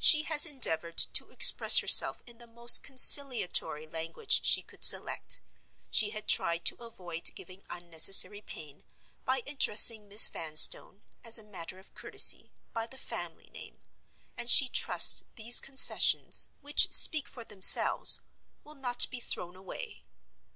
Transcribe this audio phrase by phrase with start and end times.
[0.00, 5.38] She has endeavored to express herself in the most conciliatory language she could select;
[5.92, 8.82] she had tried to avoid giving unnecessary pain,
[9.24, 13.80] by addressing Miss Vanstone (as a matter of courtesy) by the family name;
[14.36, 18.22] and she trusts these concessions, which speak for themselves,
[18.64, 20.02] will not be thrown away.